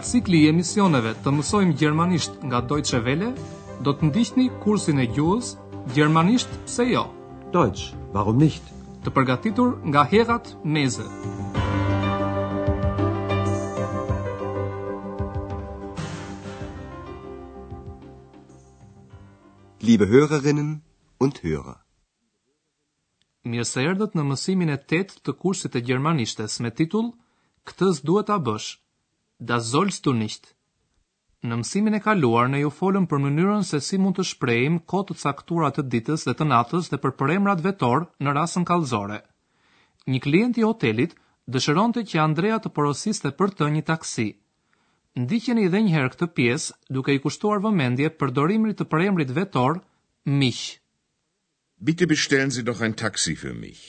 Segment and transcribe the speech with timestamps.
[0.00, 3.30] cikli i emisioneve të mësojmë gjermanisht nga Deutsche Welle,
[3.84, 5.54] do të ndihni kursin e gjuhës
[5.94, 7.06] Gjermanisht pse jo.
[7.52, 8.62] Deutsch, warum nicht?
[9.04, 11.06] Të përgatitur nga Herat Meze.
[19.80, 20.82] Liebe Hörerinnen
[21.18, 21.78] und Hörer.
[23.48, 27.06] Mirë se erdhët në mësimin e 8 të kursit të gjermanishtes me titull
[27.66, 28.68] Këtës duhet a bësh.
[29.48, 30.48] Da sollst du nicht.
[31.48, 35.06] Në mësimin e kaluar ne ju folëm për mënyrën se si mund të shprehim kohë
[35.10, 39.20] të caktuar të ditës dhe të natës dhe për përemrat vetor në rastin kallëzore.
[40.12, 41.16] Një klient i hotelit
[41.56, 44.26] dëshironte që Andrea të porositë për të një taksi.
[45.24, 49.80] Ndiqeni edhe një herë këtë pjesë duke i kushtuar vëmendje përdorimit të përemrit vetor
[50.42, 50.62] mich.
[51.88, 53.82] Bitte bestellen Sie doch ein Taxi für mich.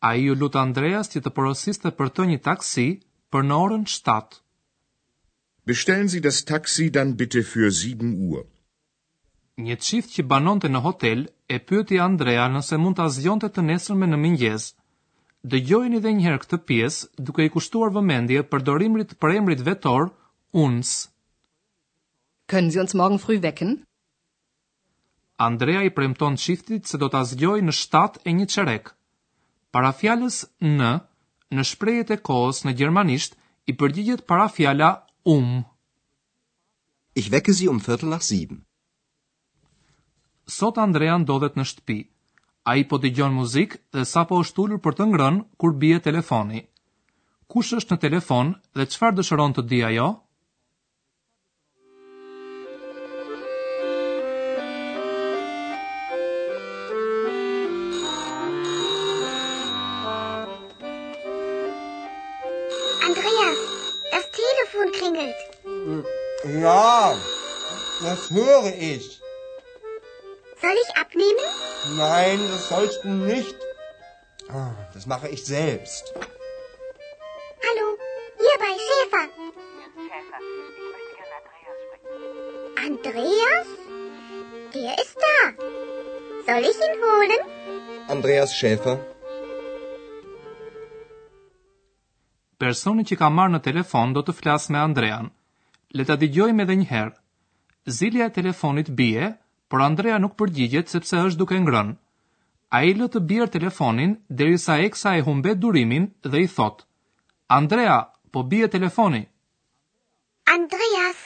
[0.00, 2.88] A ju lutë Andreas që të porosiste për të një taksi,
[3.34, 4.36] për në orën 7.
[5.68, 8.44] Bestellen Sie das Taxi dann bitte für 7 Uhr.
[9.60, 13.64] Një çift që banonte në hotel e pyeti Andrea nëse mund ta zgjonte të
[14.00, 14.64] me në mëngjes.
[15.54, 20.08] Dëgjojini edhe një herë këtë pjesë duke i kushtuar vëmendje përdorimit për emrit vetor
[20.64, 20.94] uns.
[22.50, 23.76] Können Sie uns morgen früh wecken?
[25.48, 28.84] Andrea i premton çiftit se do ta zgjojë në 7 e një çerek.
[29.72, 30.92] Para fjalës në
[31.56, 34.88] në shprejet e kohës në Gjermanisht i përgjigjet para fjala
[35.24, 35.64] um.
[37.14, 38.64] Ich wecke sie um viertel nach sieben.
[40.48, 41.98] Sot Andrea ndodhet në shtëpi.
[42.68, 45.72] A i po të gjonë muzikë dhe sa po është tullur për të ngrënë kur
[45.82, 46.62] bie telefoni.
[47.48, 49.62] Kush është në telefon dhe qëfar dëshëron të di ajo?
[49.62, 50.08] Kush është në telefon dhe qëfar dëshëron të di ajo?
[66.64, 67.14] Ja,
[68.00, 69.06] das höre ich.
[70.62, 71.46] Soll ich abnehmen?
[71.96, 73.56] Nein, das sollst du nicht.
[74.48, 76.04] Ah, das mache ich selbst.
[77.66, 77.86] Hallo,
[78.42, 79.24] hier bei Schäfer.
[80.08, 82.76] Schäfer, ich möchte gerne Andreas sprechen.
[82.86, 83.68] Andreas?
[84.90, 85.38] Er ist da.
[86.48, 87.42] Soll ich ihn holen?
[88.16, 88.96] Andreas Schäfer.
[92.64, 95.30] Personi që ka marrë në telefon do të flasë me Andrean.
[95.96, 97.14] le ta dëgjojmë edhe një herë.
[97.98, 99.30] Zilja e telefonit bie,
[99.70, 101.94] por Andrea nuk përgjigjet sepse është duke ngrënë.
[102.76, 106.84] Ai lë të bjerë telefonin derisa eksa e humbet durimin dhe i thotë:
[107.58, 107.96] "Andrea,
[108.32, 109.22] po bie telefoni."
[110.54, 111.20] Andreas,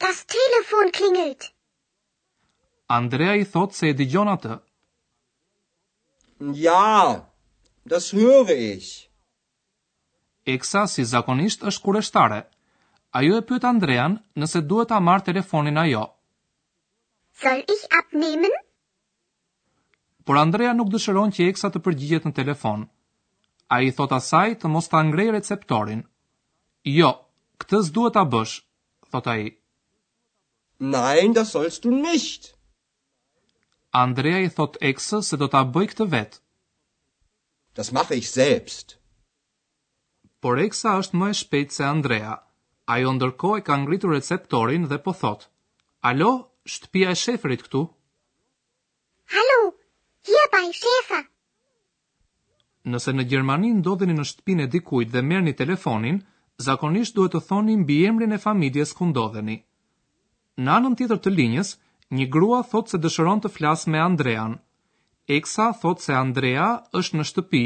[0.00, 1.46] das Telefon klingelt.
[2.86, 4.56] Andrea i thot se e dëgjon atë.
[6.66, 7.22] Ja,
[7.86, 9.08] das höre ich.
[10.46, 12.40] Eksa si zakonisht është kureshtare.
[13.10, 16.02] Ajo e pyet Andrean nëse duhet ta marr telefonin ajo.
[17.34, 18.54] Soll ich abnehmen?
[20.24, 22.84] Por Andrea nuk dëshiron që Eksa të përgjigjet në telefon.
[23.74, 26.04] Ai i thot asaj të mos ta ngrejë receptorin.
[26.86, 27.10] Jo,
[27.62, 28.54] këtë s'duhet ta bësh,
[29.10, 29.48] thot ai.
[30.94, 32.52] Nein, das sollst du nicht.
[34.04, 36.38] Andrea i thot Eksa se do ta bëj këtë vet.
[37.74, 38.98] Das mache ich selbst.
[40.40, 42.38] Por Eksa është më e shpejtë se Andrea
[42.92, 45.40] ajo ndërko e ka ngritur receptorin dhe po thot,
[46.08, 46.30] Alo,
[46.72, 47.82] shtëpia e shefrit këtu?
[49.40, 49.60] Alo,
[50.34, 51.20] jepa i shefa!
[52.92, 56.18] Nëse në Gjermani ndodheni në shtëpinë e dikujt dhe merrni telefonin,
[56.66, 59.58] zakonisht duhet të thoni mbi emrin e familjes ku ndodheni.
[60.64, 61.74] Në anën tjetër të linjës,
[62.16, 64.56] një grua thot se dëshiron të flasë me Andrean.
[65.36, 66.70] Eksa thot se Andrea
[67.00, 67.64] është në shtëpi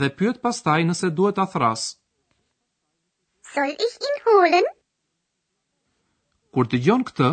[0.00, 1.92] dhe pyet pastaj nëse duhet ta thrasë
[3.56, 4.66] soll ich ihn holen?
[6.56, 7.28] Kur të gjon këtë,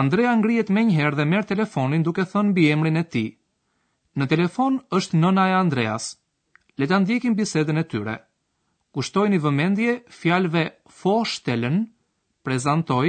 [0.00, 3.28] Andrea ngrihet menjëherë dhe merr telefonin duke thënë mbiemrin e tij.
[4.18, 6.06] Në telefon është nëna e Andreas.
[6.78, 8.16] Le ta ndjekim bisedën e tyre.
[8.94, 10.64] Kushtojini vëmendje fjalëve
[11.02, 11.76] vorstellen,
[12.46, 13.08] prezantoj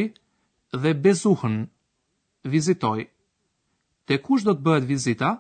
[0.82, 1.58] dhe bezuhën,
[2.54, 3.00] vizitoj.
[4.08, 5.32] Te kush do të bëhet vizita?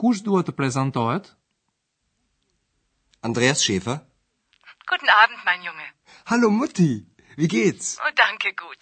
[0.00, 1.32] Kush duhet të prezantohet?
[3.28, 3.98] Andreas Schäfer.
[4.90, 5.88] Guten Abend, mein Junge.
[6.32, 6.90] Hallo Mutti,
[7.36, 7.98] wie geht's?
[8.00, 8.80] Oh, danke gut.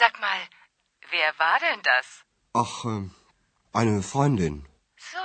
[0.00, 0.40] Sag mal,
[1.14, 2.06] wer war denn das?
[2.64, 3.10] Ach, ähm,
[3.72, 4.54] eine Freundin.
[5.12, 5.24] So,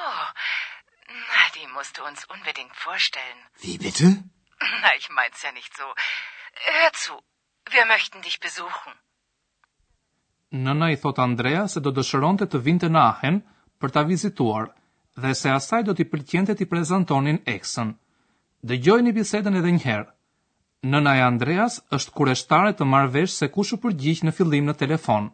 [1.29, 3.39] na, die musst du uns unbedingt vorstellen.
[3.65, 4.07] Wie bitte?
[4.81, 5.85] Na, ich mein's ja nicht so.
[6.75, 7.13] Hör zu,
[7.75, 8.91] wir möchten dich besuchen.
[10.51, 13.37] Nëna i thot Andrea se do dëshëronte të vinte në Ahen
[13.79, 14.73] për ta vizituar
[15.21, 17.93] dhe se asaj do t'i pëlqente t'i prezantonin eksën.
[18.71, 20.09] Dëgjojni bisedën edhe një herë
[20.91, 24.75] nëna e Andreas është kureshtare të marrë vesh se kush u përgjigj në fillim në
[24.81, 25.29] telefon.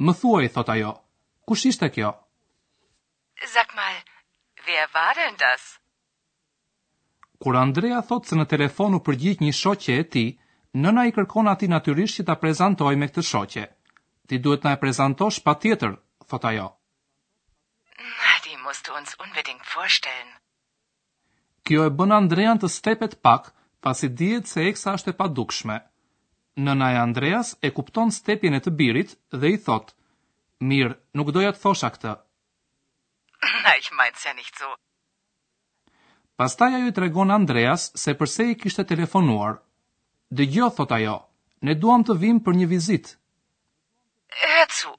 [0.00, 0.92] Më thuaj, thot ajo.
[1.46, 2.14] Kush ishte kjo?
[3.54, 3.98] Sag mal,
[4.66, 5.66] wer war denn das?
[7.40, 10.30] Kur Andrea thot se në telefon u përgjigj një shoqe e tij,
[10.82, 13.64] nëna i kërkon atij natyrisht që ta prezantojë me këtë shoqe.
[14.28, 15.94] Ti duhet na e prezantosh patjetër,
[16.28, 16.68] thot ajo.
[18.20, 20.32] Na di mos të uns unbedingt vorstellen.
[21.68, 23.50] Kjo e bën Andrean të stepet pak,
[23.80, 25.76] pasi dihet se eksa është e padukshme.
[26.64, 29.94] Nëna e Andreas e kupton stepin e të birit dhe i thot:
[30.68, 32.12] "Mirë, nuk doja të thosha këtë."
[33.64, 34.68] Na ich meinst ja nicht so.
[36.36, 39.52] Pastaj ajo i tregon Andreas se pse i kishte telefonuar.
[40.36, 41.16] "Dëgjo," thot ajo.
[41.64, 43.12] "Ne duam të vim për një vizitë."
[44.62, 44.90] "Ecu,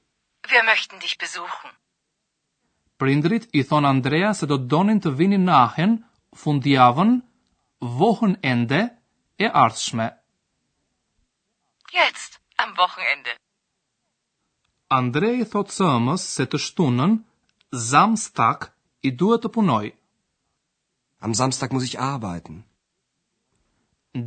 [0.50, 1.70] wir möchten dich besuchen."
[2.98, 5.92] Prindrit i thon Andreas se do të donin të vinin në Aachen
[6.42, 7.12] fundjavën
[7.82, 8.96] Wochen ende
[9.40, 10.16] e ardhshme.
[11.90, 13.30] Jetzt am Wochenende.
[14.88, 17.16] Andrei thot sëmës se të shtunën
[17.88, 18.68] Samstag
[19.02, 19.90] i duhet të punoj.
[21.26, 22.62] Am Samstag muss ich arbeiten.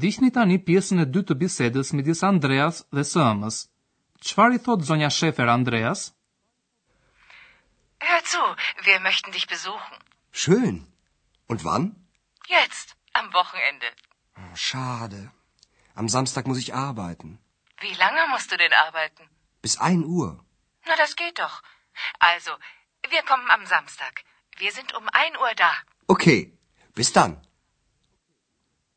[0.04, 3.62] Dihni tani pjesën e dytë të bisedës midis Andreas dhe sëmës.
[4.28, 6.10] Çfarë i thot zonja Schäfer Andreas?
[8.04, 8.44] Hör zu,
[8.86, 9.96] wir möchten dich besuchen.
[10.34, 10.86] Schön.
[11.48, 11.96] Und wann?
[12.50, 13.89] Jetzt am Wochenende.
[14.38, 15.31] Mm, schade.
[15.95, 17.29] Am Samstag muss ich arbeiten.
[17.85, 19.23] Wie lange musst du denn arbeiten?
[19.62, 20.29] Bis 1 Uhr.
[20.88, 21.56] Na, das geht doch.
[22.19, 22.51] Also,
[23.13, 24.13] wir kommen am Samstag.
[24.57, 25.71] Wir sind um 1 Uhr da.
[26.07, 26.41] Okay.
[26.95, 27.33] Bis dann.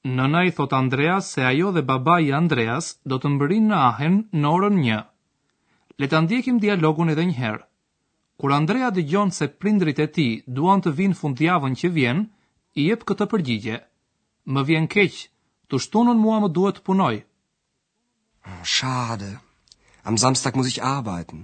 [0.04, 4.18] Nëna i thot Andreas se ajo dhe babai i Andreas do të mbërin në ahen
[4.32, 5.02] në orën 1.
[5.98, 7.64] Le ta ndjekim dialogun edhe një herë.
[8.38, 12.20] Kur Andrea dëgjon se prindrit e tij duan të vinë fundjavën që vjen,
[12.78, 13.80] i jep këtë përgjigje
[14.52, 15.16] më vjen keq.
[15.68, 17.16] Të shtunën mua më duhet të punoj.
[18.74, 19.32] Shade.
[20.08, 21.42] Am Samstag muss ich arbeiten.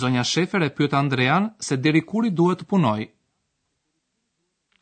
[0.00, 3.00] Sonja Schäfer e pyet Andrean se deri kuri duhet të punoj.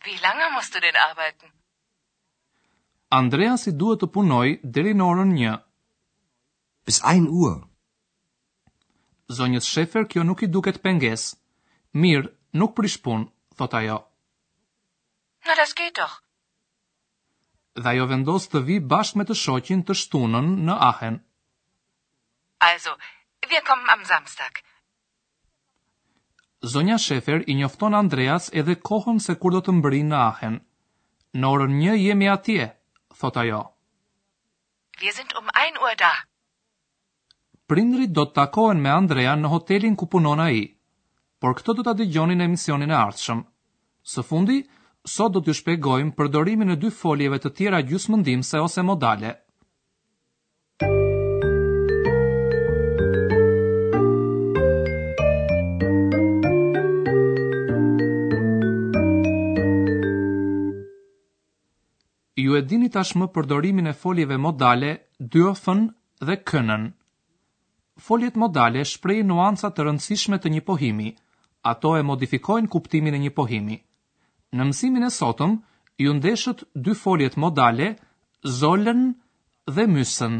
[0.06, 1.54] Wie lange musst du denn arbeiten?
[3.20, 5.54] Andreas i duhet të punoj deri në orën 1.
[6.86, 7.60] Bis 1 Uhr.
[9.38, 11.28] Zonjës Shefer kjo nuk i duket penges.
[12.02, 14.00] Mirë, nuk prish punë, thot ajo.
[15.46, 16.22] Na das geht doch
[17.82, 21.18] dhe ajo vendos të vi bashkë me të shoqin të shtunën në Ahen.
[22.68, 22.92] Also,
[23.52, 24.62] wir kommen am Samstag.
[26.72, 30.56] Zonja Shefer i njofton Andreas edhe kohën se kur do të mbëri në Ahen.
[31.36, 32.70] Në orën një jemi atje,
[33.20, 33.60] thot ajo.
[35.02, 36.14] Wir sind um ein uhr da.
[37.68, 40.64] Prindrit do të takohen me Andrea në hotelin ku punon a i,
[41.42, 43.44] por këto do të adigjonin e misionin e ardhshëm.
[44.06, 44.75] Së fundi, në
[45.06, 49.34] sot do t'ju shpegojmë përdorimin e dy foljeve të tjera gjysmëndimse ose modale.
[62.42, 64.90] Ju e dini tashmë përdorimin e foljeve modale,
[65.34, 65.86] dyofën
[66.26, 66.90] dhe kënën.
[68.08, 71.08] Foljet modale shprejë nuancat të rëndësishme të një pohimi,
[71.70, 73.78] ato e modifikojnë kuptimin e një pohimi.
[74.56, 75.52] Në mësimin e sotëm,
[76.02, 77.88] ju ndeshët dy foljet modale,
[78.58, 79.02] zollën
[79.76, 80.34] dhe mysën.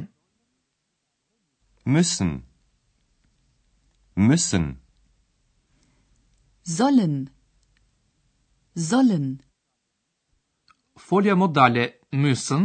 [1.95, 2.31] Mysën
[4.29, 4.65] Mysën
[6.77, 7.15] Zollën
[8.89, 9.27] Zollën
[11.09, 11.85] Folja modale
[12.23, 12.65] mysën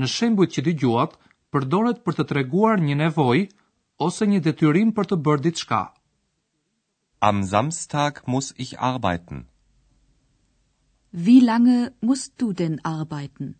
[0.00, 1.12] në shembujt që dëgjuat
[1.54, 3.44] përdoret për të treguar një nevojë
[4.08, 5.82] ose një detyrim për të bërë diçka.
[7.30, 9.46] Am Samstag muss ich arbeiten.
[11.12, 13.56] Wie lange musst du denn arbeiten?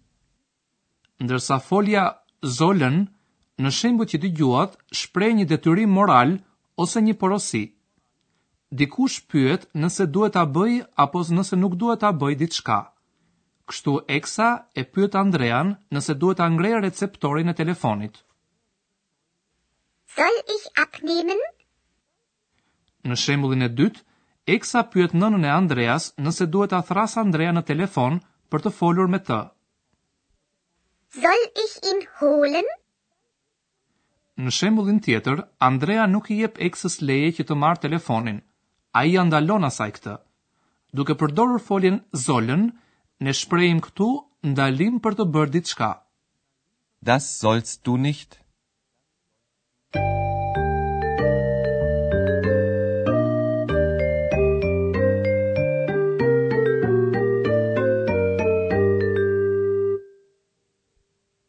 [1.18, 3.08] Ndërsa folja sollen
[3.58, 6.36] në shembull që dëgjuat shpreh një detyrim moral
[6.84, 7.62] ose një porosi.
[8.70, 12.78] Dikush pyet nëse duhet ta bëj apo nëse nuk duhet ta bëj diçka.
[13.68, 14.50] Kështu Eksa
[14.80, 18.20] e pyet Andrean nëse duhet ta ngrejë receptorin e telefonit.
[20.14, 21.40] Soll ich abnehmen?
[23.08, 24.04] Në shembullin e dytë,
[24.48, 28.14] Eksa pyet nënën e Andreas nëse duhet ta thras Andrea në telefon
[28.52, 29.40] për të folur me të.
[31.20, 32.70] Soll ich ihn holen?
[34.46, 38.38] Në shembullin tjetër, Andrea nuk i jep Eksës leje që të marr telefonin.
[39.00, 40.14] Ai ja ndalon asaj këtë.
[40.96, 42.62] Duke përdorur foljen sollen,
[43.20, 44.08] ne shprehim këtu
[44.54, 45.90] ndalim për të bërë diçka.
[47.10, 48.40] Das sollst du nicht?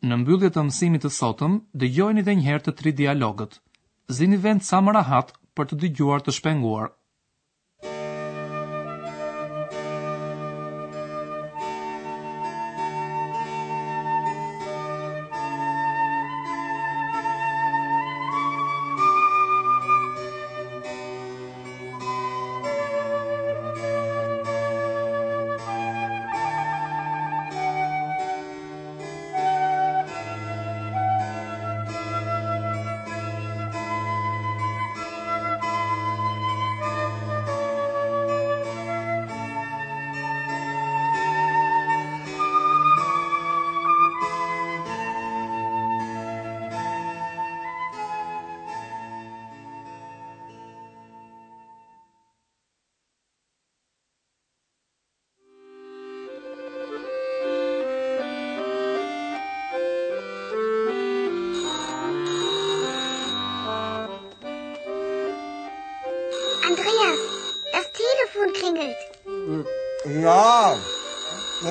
[0.09, 3.59] Në mbyllje të mësimit të sotëm, dëgjojeni edhe një herë të tri dialogët.
[4.19, 6.93] Zini vend sa më rahat për të dëgjuar të shpenguar.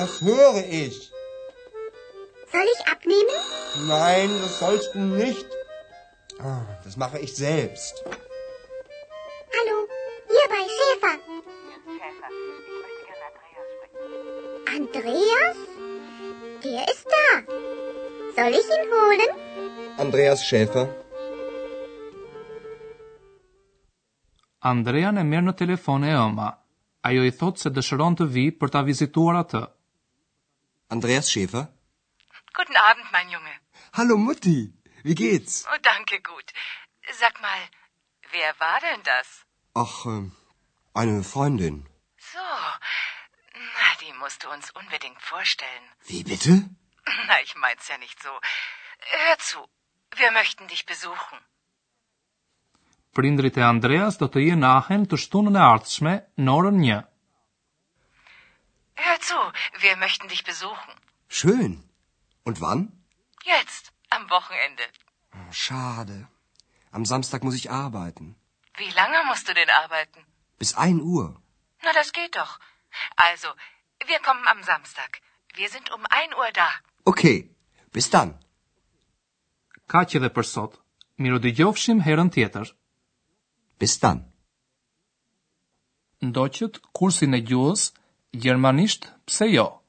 [0.09, 0.95] Das höre ich.
[2.51, 3.37] Soll ich abnehmen?
[3.87, 5.47] Nein, das sollst du nicht.
[6.85, 7.93] Das mache ich selbst.
[9.57, 9.77] Hallo,
[10.33, 11.15] hier bei Schäfer.
[11.99, 15.47] Schäfer, ich möchte gerne Andreas sprechen.
[15.47, 15.59] Andreas?
[16.63, 17.29] Der ist da.
[18.37, 19.31] Soll ich ihn holen?
[20.05, 20.85] Andreas Schäfer.
[24.75, 26.49] Andrea ne merr në telefon e Oma.
[27.07, 29.69] Ajo i thot se dëshiron të vi për ta vizituar atë.
[30.91, 31.65] Andreas Schäfer?
[32.57, 33.53] Guten Abend, mein Junge.
[33.93, 34.73] Hallo Mutti,
[35.07, 35.53] wie geht's?
[35.71, 36.47] Oh, danke, gut.
[37.21, 37.61] Sag mal,
[38.35, 39.27] wer war denn das?
[39.85, 40.31] Ach, ähm,
[40.99, 41.75] eine Freundin.
[42.33, 42.41] So,
[43.75, 45.85] na, die musst du uns unbedingt vorstellen.
[46.11, 46.53] Wie bitte?
[47.27, 48.31] Na, ich mein's ja nicht so.
[49.13, 49.59] Hör zu,
[50.21, 51.37] wir möchten dich besuchen.
[53.17, 57.09] Prindrit Andreas do të jenë në Ahen të shtunën e ardhshme në orën 1.
[59.07, 59.39] Hör zu,
[59.85, 60.93] wir möchten dich besuchen.
[61.39, 61.71] Schön.
[62.47, 62.81] Und wann?
[63.55, 63.83] Jetzt,
[64.17, 64.85] am Wochenende.
[65.37, 66.17] Ah, schade.
[66.97, 68.25] Am Samstag muss ich arbeiten.
[68.81, 70.19] Wie lange musst du denn arbeiten?
[70.61, 71.25] Bis 1 Uhr.
[71.85, 72.53] Na, das geht doch.
[73.27, 73.47] Also,
[74.09, 75.11] wir kommen am Samstag.
[75.59, 76.69] Wir sind um 1 Uhr da.
[77.11, 77.37] Okay,
[77.97, 78.31] bis dann.
[79.93, 80.73] Kaçi dhe për sot.
[81.23, 82.67] Miru gjofshim herën tjetër.
[83.79, 84.19] Bis dann.
[86.25, 87.83] Ndoqët kursin e gjuhës
[88.41, 89.79] Gjermanisht, pse jo?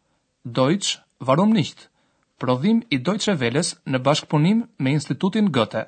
[0.58, 1.90] Deutsch, warum nicht?
[2.38, 5.86] Prodhim i Deutsche Welles në bashkëpunim me Institutin Goethe.